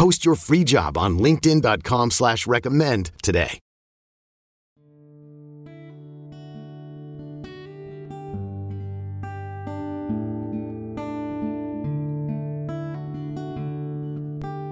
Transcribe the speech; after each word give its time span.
Post 0.00 0.24
your 0.24 0.34
free 0.34 0.64
job 0.64 0.96
on 0.96 1.18
linkedin.com 1.18 2.10
slash 2.10 2.46
recommend 2.46 3.10
today. 3.22 3.58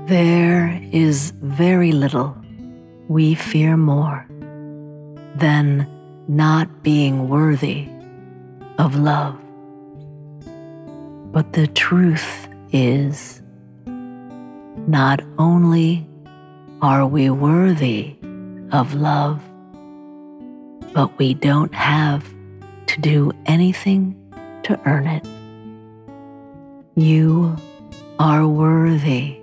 There 0.07 0.81
is 0.93 1.35
very 1.43 1.93
little 1.93 2.35
we 3.09 3.35
fear 3.35 3.77
more 3.77 4.27
than 5.35 5.87
not 6.27 6.83
being 6.83 7.29
worthy 7.29 7.87
of 8.79 8.97
love. 8.97 9.39
But 11.33 11.53
the 11.53 11.67
truth 11.67 12.49
is, 12.73 13.43
not 14.89 15.21
only 15.39 16.09
are 16.81 17.07
we 17.07 17.29
worthy 17.29 18.17
of 18.73 18.95
love, 18.95 19.39
but 20.95 21.17
we 21.19 21.35
don't 21.35 21.75
have 21.75 22.25
to 22.87 22.99
do 22.99 23.31
anything 23.45 24.17
to 24.63 24.81
earn 24.87 25.07
it. 25.07 25.27
You 26.97 27.55
are 28.19 28.49
worthy 28.49 29.39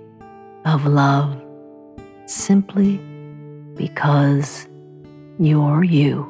of 0.64 0.84
love 0.84 1.40
simply 2.26 2.96
because 3.76 4.66
you're 5.38 5.84
you. 5.84 6.26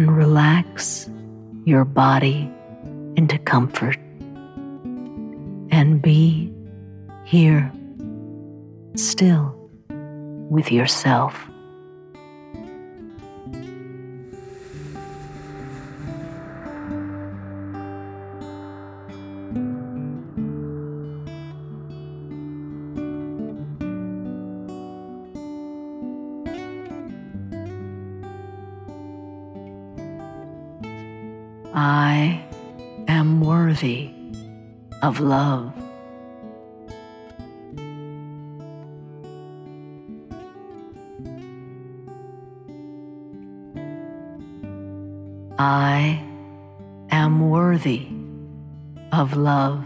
And 0.00 0.16
relax 0.16 1.10
your 1.66 1.84
body 1.84 2.50
into 3.16 3.36
comfort 3.40 3.98
and 5.70 6.00
be 6.00 6.50
here 7.26 7.70
still 8.96 9.54
with 10.48 10.72
yourself. 10.72 11.49
I 31.82 32.44
am 33.08 33.40
worthy 33.40 34.10
of 35.00 35.18
love. 35.18 35.72
I 45.58 46.22
am 47.10 47.48
worthy 47.48 48.08
of 49.10 49.34
love. 49.38 49.82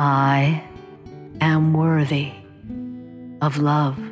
I 0.00 0.73
am 1.46 1.74
worthy 1.74 2.32
of 3.42 3.58
love. 3.58 4.03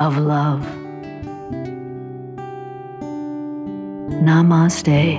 Of 0.00 0.16
love. 0.18 0.62
Namaste, 4.22 5.18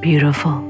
beautiful. 0.00 0.69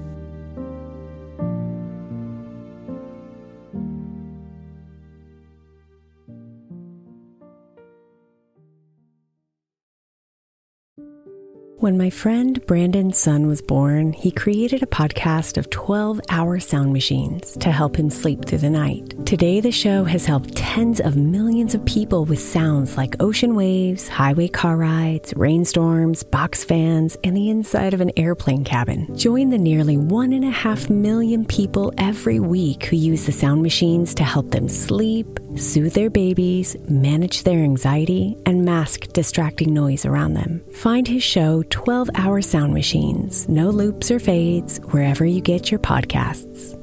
When 11.81 11.97
my 11.97 12.11
friend 12.11 12.63
Brandon's 12.67 13.17
son 13.17 13.47
was 13.47 13.59
born, 13.59 14.13
he 14.13 14.29
created 14.29 14.83
a 14.83 14.85
podcast 14.85 15.57
of 15.57 15.71
12 15.71 16.21
hour 16.29 16.59
sound 16.59 16.93
machines 16.93 17.53
to 17.53 17.71
help 17.71 17.95
him 17.95 18.11
sleep 18.11 18.45
through 18.45 18.59
the 18.59 18.69
night. 18.69 19.25
Today, 19.25 19.61
the 19.61 19.71
show 19.71 20.03
has 20.03 20.27
helped 20.27 20.55
tens 20.55 20.99
of 20.99 21.15
millions 21.17 21.73
of 21.73 21.83
people 21.85 22.25
with 22.25 22.37
sounds 22.37 22.97
like 22.97 23.19
ocean 23.19 23.55
waves, 23.55 24.07
highway 24.07 24.47
car 24.47 24.77
rides, 24.77 25.33
rainstorms, 25.35 26.21
box 26.21 26.63
fans, 26.63 27.17
and 27.23 27.35
the 27.35 27.49
inside 27.49 27.95
of 27.95 28.01
an 28.01 28.11
airplane 28.15 28.63
cabin. 28.63 29.17
Join 29.17 29.49
the 29.49 29.57
nearly 29.57 29.97
one 29.97 30.33
and 30.33 30.45
a 30.45 30.51
half 30.51 30.87
million 30.87 31.45
people 31.45 31.91
every 31.97 32.39
week 32.39 32.85
who 32.85 32.95
use 32.95 33.25
the 33.25 33.31
sound 33.31 33.63
machines 33.63 34.13
to 34.13 34.23
help 34.23 34.51
them 34.51 34.69
sleep, 34.69 35.39
soothe 35.55 35.93
their 35.93 36.09
babies, 36.09 36.75
manage 36.89 37.43
their 37.43 37.59
anxiety, 37.59 38.35
and 38.45 38.65
mask 38.65 39.13
distracting 39.13 39.73
noise 39.73 40.05
around 40.05 40.33
them. 40.33 40.63
Find 40.73 41.07
his 41.07 41.23
show 41.23 41.63
12 41.69 42.09
Hour 42.15 42.41
Sound 42.41 42.73
Machines, 42.73 43.47
no 43.47 43.69
loops 43.69 44.09
or 44.09 44.19
fades, 44.19 44.79
wherever 44.91 45.25
you 45.25 45.41
get 45.41 45.69
your 45.69 45.79
podcasts. 45.79 46.80